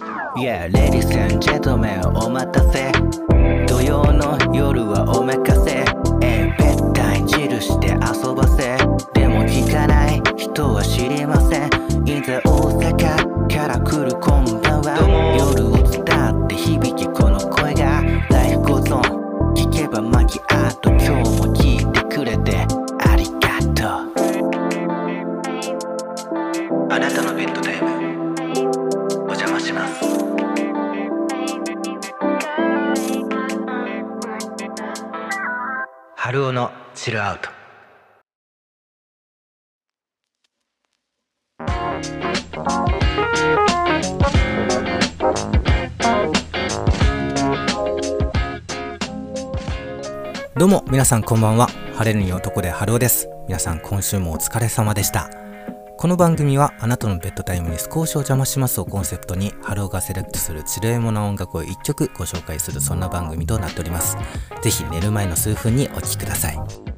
[0.00, 2.90] Yeah, ladies and gentlemen お待たせ。
[3.66, 5.84] 土曜の夜はお任せ。
[6.22, 8.78] えべったい印で遊ばせ。
[9.12, 11.68] でも聞かない人は知りません。
[12.08, 15.36] いざ大阪から来るこんばんは。
[15.38, 19.02] 夜を伝って響きこの声がライフゴーゾン
[19.54, 21.79] 聞けばマキアート今日も聞い
[36.30, 37.50] 春尾のチルアウト。
[50.56, 51.66] どうも皆さんこんばんは。
[51.96, 53.28] 晴れるに男で晴男です。
[53.48, 55.39] 皆さん今週もお疲れ様でした。
[56.00, 64.16] この番組はあなたのベッドタイムに少しお邪魔しますをコンセプトに晴男がセレクトするチルエモな音楽を1曲ご紹介するそんな番組となっております。
[64.62, 66.89] ぜひ寝る前の数分にお聴きください。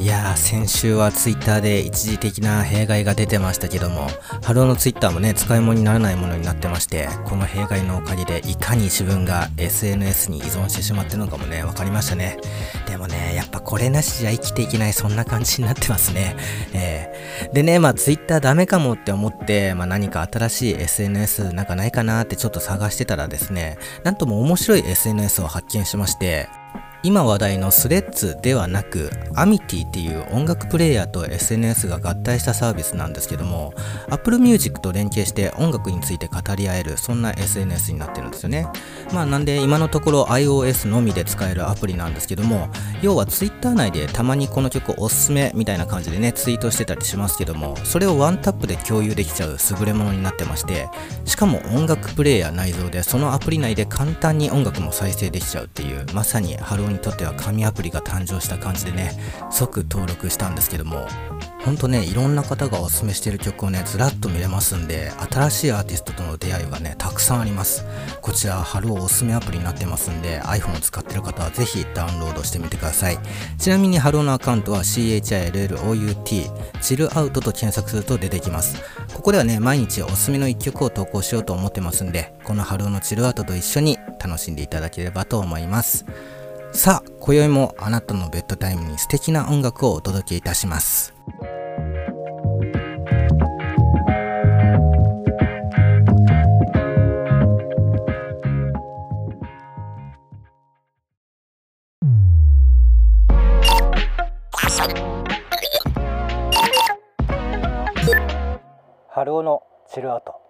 [0.00, 4.08] いやー、先週はツイッターで一時的な弊害が出てましたけども、
[4.42, 12.38] 晴男のツイッターもね、使い物にならないものになってまして、この弊害のおかげでいかに自分が SNS に依存してしまってるのかもね、分かりましたね。
[12.86, 16.34] でもね、やっぱこれなしじゃ生きていけない、そんな感じになってますね。
[16.72, 26.48] えー、でね、まあツイッターダメかもって思って、まあ何か新しい SNS なんかないかなってちょっと探してたらですね、なんとも面白い SNS を発見しまして、
[27.02, 33.72] 今話題のスレッズではなくアミティっていう音楽プレイヤーと SNS が合体したサービスなんですけども
[34.10, 38.66] Apple Music と連携して音楽について語り合えるそんな SNS になってるんですよね。
[39.14, 42.68] まあなんで今のところ iOS のみで使えるアプリなんですけども
[43.00, 50.88] 要は Twitter 内でたまにこの曲おすすめみたいな感じでねツイートしてたりしますけどもそれをワンタップで共有できちゃう優れものになってまして
[51.24, 59.12] しかも音楽プレイヤー内蔵でそのアプリ内で簡単に音楽も再生できちゃうっていうまさに晴男にとっては神アプリが誕生した感じでね
[59.50, 61.06] 即登録したんですけども
[61.64, 67.84] ほんとねいろんな方がおすすめしてる曲をねずらっと見れますんで新しいアーティストとの出会いがねたくさんあります。
[68.22, 73.18] こちら晴男おすすめアプリになってますんで iPhone を使ってる方はぜひダウンロードしてみてください。
[73.58, 76.50] ちなみに晴男のアカウントは CHILLOUT
[76.80, 78.76] CHILLOUT と検索すると出てきます。
[79.12, 86.06] ここではね毎日おすすめの一曲を投稿しようと思ってますんでこの晴男の CHILLOUT と一緒に楽しんでいただければと思います。
[86.72, 91.12] さあ、今宵もあなたのベッドタイムに素敵な音楽をお届けいたします。
[109.08, 110.49] 晴男の CHILLOUT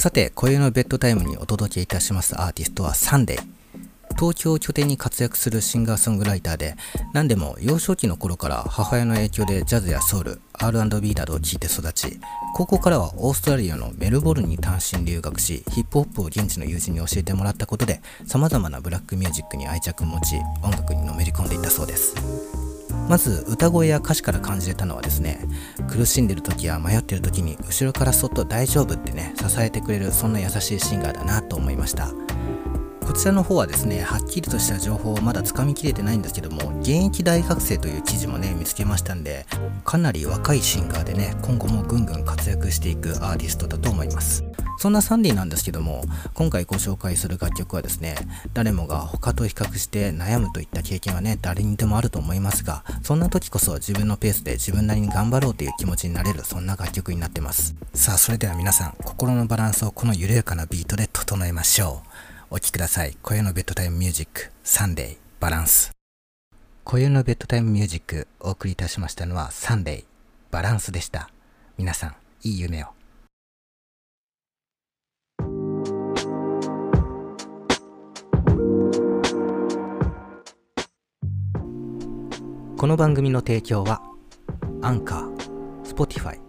[0.00, 3.42] さて、今宵のベッドタイムにお届けいたしますアーティストはサンデー。
[4.18, 6.76] 東京を拠点に活躍するシンガーソングライターで、
[7.12, 12.18] 何でも幼少期の頃から母親の影響でジャズやソウル、R&B などを聴いて育ち、
[12.54, 22.69] 高校からはオーストラリアのメルボルンに単身留学し、ヒップホップを現地の友人に教えてもらったことで、様々なブラックミュージックに愛着を持ち、音楽にのめり込んでいたそうです。
[23.08, 25.40] まず歌声や歌詞から感じれたのはですね
[25.88, 32.12] 苦しんでる時や迷ってる時に後ろからそっと大丈夫ってね支えてくれるそんな優しいシンガーだなと思いました。
[33.10, 39.46] こちらの方はですねはっきりとした情報をまだつかみきれてないんですけども現役大学生という記事もね見つけましたんで
[39.84, 44.44] かなり若いシンガーでね今後もぐんぐん活躍していくアーティストだと思います。
[44.80, 48.16] そんなサンディなんですけども、今回ご紹介する楽曲はですね、
[48.54, 57.74] 誰もが他と比較して悩むといった経験はね、誰にでもあると思いますが、そんな時こそ自分のペースで自分なりに頑張ろうという気持ちになれる、そんな楽曲になってます。
[57.92, 62.00] さあ、それでは皆さん、心のバランスをこの緩やかなビートで整えましょ
[62.50, 62.54] う。
[62.54, 63.18] お聴きください。
[63.20, 65.90] 今夜のベッドタイムミュージック、サンデー、バランス。
[66.84, 70.04] 今夜のベッドタイムミュージック、お送りいたしましたのは、サンデー、
[70.50, 71.28] バランスでした。
[71.76, 72.99] 皆さん、いい夢を。
[82.80, 84.00] この番組の提供は
[84.80, 86.40] アンカー、スポティファイ、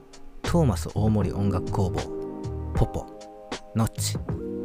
[0.43, 1.99] トーマス大森音楽工房、
[2.73, 3.05] ポポ、
[3.75, 4.17] ノッチ、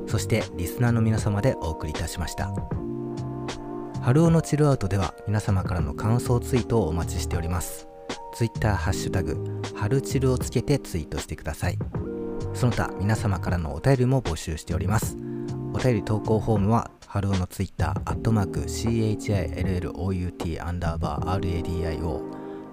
[0.06, 2.54] そしてリスナーの皆様でお送りいたしました。
[4.00, 7.88] 春尾のチルアウトでは皆様からの感想ツイートをお待ちしております。
[8.36, 11.78] Twitter ハッシュタグ、晴チルをつけてツイートしてください。
[12.54, 15.16] その他皆様からのお便りも募集しております。
[15.76, 22.22] お便り投稿フォームは晴男のツイッター、アットマーク、CHILLOUT アンダーバー RADIO、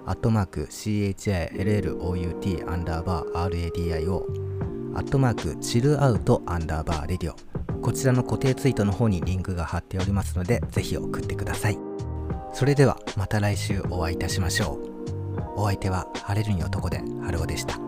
[0.06, 4.22] アットマーク CHILLOUT アンダーバー RADIO
[4.96, 7.36] アットマーク CHILLOUT アンダーバー RADIO。
[7.82, 11.78] こちらの固定ツイートの方にリンクが貼っておりますのでぜひ送ってください。
[12.54, 14.78] それではまた来週お会いいたしましょう。
[15.56, 17.83] お相手は晴れるに男で春尾でした。